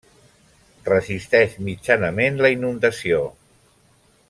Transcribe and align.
Resisteix 0.87 1.53
mitjanament 1.67 2.41
la 2.45 2.51
inundació. 2.55 3.23